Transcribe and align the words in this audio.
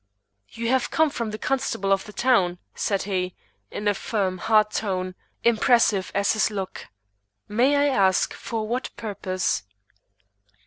"You 0.49 0.67
have 0.69 0.89
come 0.89 1.11
from 1.11 1.29
the 1.29 1.37
constable 1.37 1.93
of 1.93 2.05
the 2.05 2.11
town," 2.11 2.57
said 2.73 3.03
he, 3.03 3.35
in 3.69 3.87
a 3.87 3.93
firm, 3.93 4.39
hard 4.39 4.71
tone, 4.71 5.13
impressive 5.43 6.11
as 6.15 6.33
his 6.33 6.49
look. 6.49 6.87
"May 7.47 7.75
I 7.75 7.85
ask 7.93 8.33
for 8.33 8.67
what 8.67 8.89
purpose?" 8.97 9.61